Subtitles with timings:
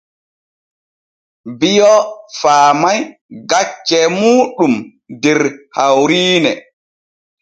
[1.59, 1.91] Bio
[2.39, 2.99] faamay
[3.49, 4.73] gaccee muuɗum
[5.21, 5.39] der
[5.75, 6.51] hawriine.